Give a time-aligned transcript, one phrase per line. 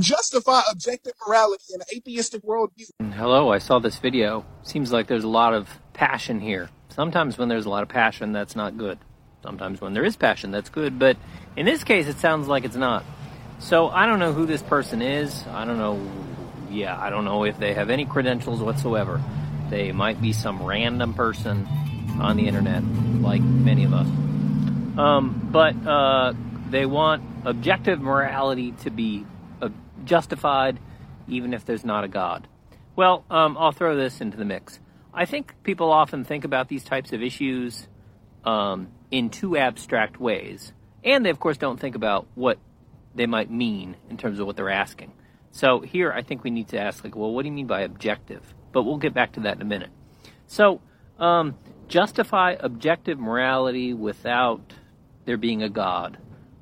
[0.00, 2.90] justify objective morality in an atheistic worldview.
[3.14, 4.44] Hello, I saw this video.
[4.62, 6.70] Seems like there's a lot of passion here.
[6.88, 8.98] Sometimes when there's a lot of passion, that's not good.
[9.42, 10.98] Sometimes when there is passion, that's good.
[10.98, 11.16] But
[11.56, 13.04] in this case, it sounds like it's not.
[13.58, 15.46] So I don't know who this person is.
[15.48, 16.00] I don't know.
[16.70, 19.20] Yeah, I don't know if they have any credentials whatsoever.
[19.68, 21.66] They might be some random person
[22.20, 22.82] on the internet,
[23.20, 24.06] like many of us.
[24.98, 26.34] Um, but uh,
[26.68, 29.24] they want objective morality to be
[30.04, 30.78] justified,
[31.28, 32.48] even if there's not a God.
[32.96, 34.78] Well, um, I'll throw this into the mix.
[35.12, 37.88] I think people often think about these types of issues
[38.44, 40.72] um, in two abstract ways,
[41.04, 42.58] and they, of course, don't think about what
[43.14, 45.12] they might mean in terms of what they're asking.
[45.50, 47.80] So here, I think we need to ask, like, well, what do you mean by
[47.80, 48.42] objective?
[48.72, 49.90] But we'll get back to that in a minute.
[50.46, 50.80] So,
[51.18, 51.56] um,
[51.88, 54.74] justify objective morality without
[55.24, 56.18] there being a God.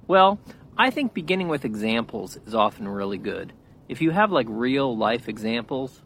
[0.06, 0.40] Well,
[0.78, 3.52] I think beginning with examples is often really good.
[3.88, 6.00] If you have like real life examples,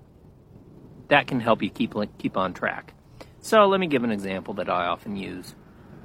[1.09, 2.95] that can help you keep keep on track.
[3.43, 5.55] So let me give an example that I often use.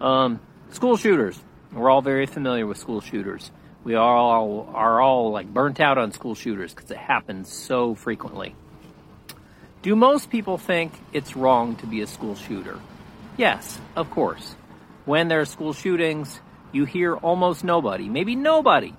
[0.01, 1.39] Um, school shooters.
[1.71, 3.51] We're all very familiar with school shooters.
[3.85, 7.95] We are all are all like burnt out on school shooters because it happens so
[7.95, 8.53] frequently.
[9.81, 12.79] Do most people think it's wrong to be a school shooter?
[13.37, 14.55] Yes, of course.
[15.05, 16.41] When there are school shootings,
[16.77, 18.93] you hear almost nobody, maybe nobody,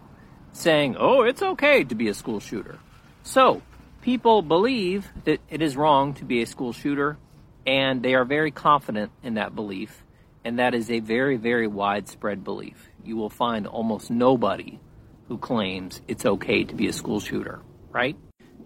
[0.53, 2.77] saying, oh, it's okay to be a school shooter.
[3.23, 3.63] So,
[4.03, 7.17] people believe that it is wrong to be a school shooter,
[7.65, 10.05] and they are very confident in that belief,
[10.45, 12.91] and that is a very, very widespread belief.
[13.05, 14.81] You will find almost nobody
[15.29, 17.61] who claims it's okay to be a school shooter,
[17.93, 18.17] right?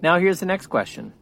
[0.01, 1.13] Now, here's the next question.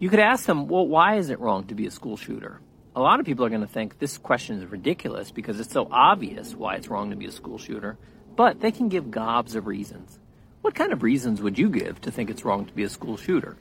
[0.00, 2.60] You could ask them, well, why is it wrong to be a school shooter?
[2.94, 5.88] A lot of people are going to think this question is ridiculous because it's so
[5.90, 7.96] obvious why it's wrong to be a school shooter,
[8.36, 10.18] but they can give gobs of reasons.
[10.60, 13.16] What kind of reasons would you give to think it's wrong to be a school
[13.16, 13.56] shooter?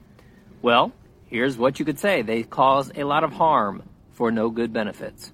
[0.62, 0.92] Well,
[1.28, 5.32] here's what you could say they cause a lot of harm for no good benefits.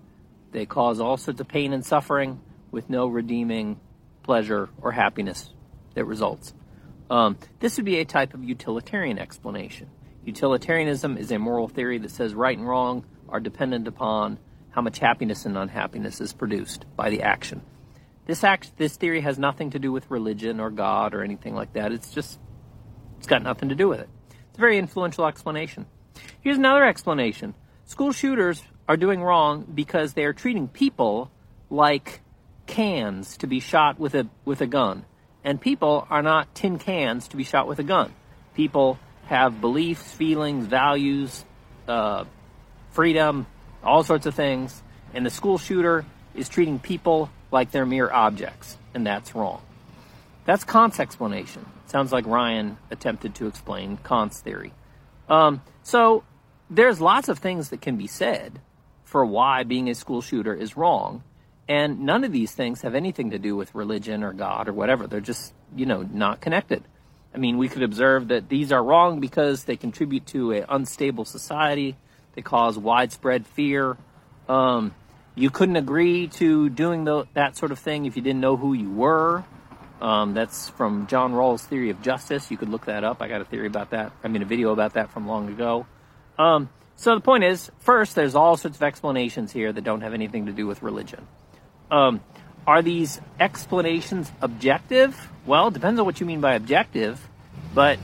[0.52, 2.40] They cause all sorts of pain and suffering
[2.72, 3.80] with no redeeming
[4.24, 5.50] pleasure or happiness
[5.96, 6.54] that results.
[7.10, 9.90] Um, this would be a type of utilitarian explanation.
[10.24, 14.40] Utilitarianism is a moral theory that says right and wrong are dependent upon
[14.70, 17.62] how much happiness and unhappiness is produced by the action.
[18.26, 21.74] This act, this theory has nothing to do with religion or God or anything like
[21.74, 21.92] that.
[21.92, 22.40] It's just,
[23.18, 24.10] it's got nothing to do with it.
[24.50, 25.86] It's a very influential explanation.
[26.42, 27.54] Here's another explanation.
[27.86, 31.32] School shooters are doing wrong because they are treating people
[31.70, 32.22] like
[32.66, 35.06] cans to be shot with a with a gun.
[35.44, 38.14] And people are not tin cans to be shot with a gun.
[38.56, 41.46] People have beliefs, feelings, values,
[41.88, 42.26] uh,
[42.98, 43.46] freedom,
[43.84, 44.82] all sorts of things.
[45.14, 46.04] And the school shooter
[46.34, 49.62] is treating people like they're mere objects, and that's wrong.
[50.46, 51.64] That's Kant's explanation.
[51.86, 54.74] Sounds like Ryan attempted to explain Kant's theory.
[55.30, 56.24] Um, so
[56.72, 58.60] there's lots of things that can be said
[59.04, 61.22] for why being a school shooter is wrong,
[61.70, 65.06] and none of these things have anything to do with religion or God or whatever.
[65.06, 66.84] They're just, you know, not connected.
[67.32, 71.26] I mean, we could observe that these are wrong because they contribute to an unstable
[71.26, 71.96] society
[72.38, 73.98] they cause widespread fear.
[74.48, 74.94] Um,
[75.34, 78.74] you couldn't agree to doing the, that sort of thing if you didn't know who
[78.74, 79.44] you were.
[80.00, 82.52] Um, that's from John Rawls' theory of justice.
[82.52, 83.24] You could look that up.
[83.24, 84.12] I got a theory about that.
[84.24, 85.88] I mean, a video about that from long ago.
[86.38, 90.14] Um, so the point is, first, there's all sorts of explanations here that don't have
[90.14, 91.28] anything to do with religion.
[91.90, 92.22] Um,
[92.68, 95.18] are these explanations objective?
[95.48, 97.20] Well, it depends on what you mean by objective,
[97.74, 97.98] but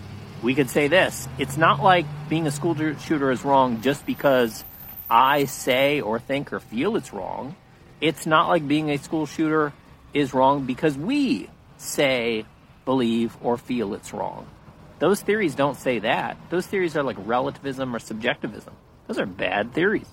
[0.43, 4.63] we could say this it's not like being a school shooter is wrong just because
[5.09, 7.55] I say or think or feel it's wrong.
[8.01, 9.71] It's not like being a school shooter
[10.13, 12.45] is wrong because we say,
[12.85, 14.47] believe, or feel it's wrong.
[14.99, 16.37] Those theories don't say that.
[16.49, 18.73] Those theories are like relativism or subjectivism.
[19.07, 20.07] Those are bad theories.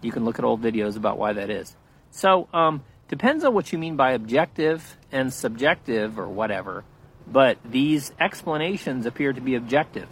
[0.00, 1.74] You can look at old videos about why that is.
[2.10, 6.84] So, um, depends on what you mean by objective and subjective or whatever.
[7.30, 10.08] But these explanations appear to be objective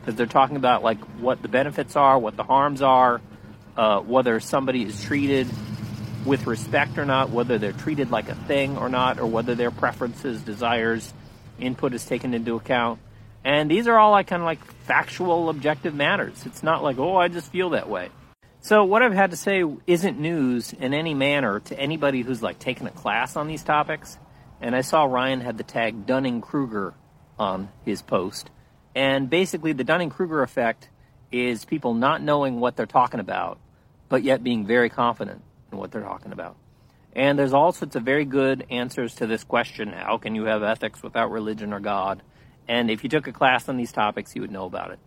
[0.00, 3.20] because they're talking about like what the benefits are, what the harms are,
[3.76, 5.48] uh, whether somebody is treated
[6.24, 9.70] with respect or not, whether they're treated like a thing or not, or whether their
[9.70, 11.12] preferences, desires,
[11.58, 13.00] input is taken into account.
[13.44, 16.44] And these are all like kind of like factual, objective matters.
[16.44, 18.10] It's not like, oh, I just feel that way.
[18.62, 22.58] So what I've had to say isn't news in any manner to anybody who's like
[22.58, 24.18] taken a class on these topics.
[24.60, 26.94] And I saw Ryan had the tag Dunning Kruger
[27.38, 28.50] on his post.
[28.94, 30.88] And basically, the Dunning Kruger effect
[31.32, 33.58] is people not knowing what they're talking about,
[34.08, 36.56] but yet being very confident in what they're talking about.
[37.14, 40.62] And there's all sorts of very good answers to this question how can you have
[40.62, 42.22] ethics without religion or God?
[42.68, 44.98] And if you took a class on these topics, you would know about it.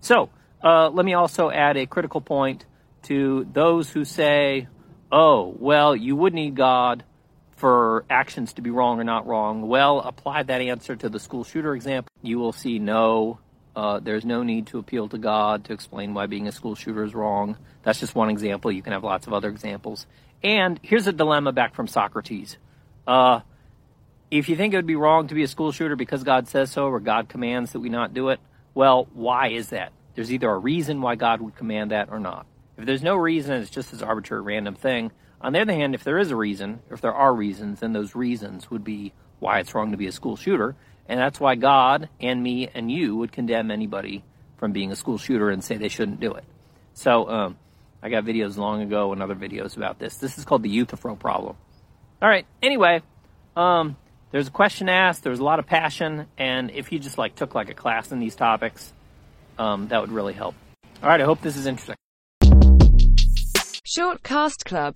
[0.00, 0.30] So,
[0.62, 2.64] uh, let me also add a critical point
[3.04, 4.66] to those who say,
[5.12, 7.04] oh, well, you would need God
[7.56, 9.66] for actions to be wrong or not wrong.
[9.66, 12.10] Well, apply that answer to the school shooter example.
[12.22, 13.38] You will see no,
[13.74, 17.02] uh, there's no need to appeal to God to explain why being a school shooter
[17.02, 17.56] is wrong.
[17.82, 18.70] That's just one example.
[18.70, 20.06] You can have lots of other examples.
[20.42, 22.58] And here's a dilemma back from Socrates.
[23.06, 23.40] Uh,
[24.30, 26.70] if you think it would be wrong to be a school shooter because God says
[26.70, 28.40] so or God commands that we not do it,
[28.74, 29.92] well, why is that?
[30.14, 32.46] There's either a reason why God would command that or not.
[32.76, 35.10] If there's no reason, it's just this arbitrary random thing.
[35.40, 38.14] On the other hand, if there is a reason, if there are reasons, then those
[38.14, 40.74] reasons would be why it's wrong to be a school shooter.
[41.08, 44.24] And that's why God and me and you would condemn anybody
[44.56, 46.44] from being a school shooter and say they shouldn't do it.
[46.94, 47.58] So, um,
[48.02, 50.16] I got videos long ago and other videos about this.
[50.18, 51.56] This is called the Euthyphro problem.
[52.22, 52.46] All right.
[52.62, 53.02] Anyway,
[53.56, 53.96] um,
[54.30, 55.24] there's a question asked.
[55.24, 58.20] There's a lot of passion, and if you just like took like a class in
[58.20, 58.92] these topics,
[59.58, 60.54] um, that would really help.
[61.02, 61.20] All right.
[61.20, 61.95] I hope this is interesting.
[63.96, 64.94] Short Cast Club